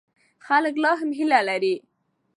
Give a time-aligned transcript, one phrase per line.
[0.45, 1.75] خلک لا هم هیله لري.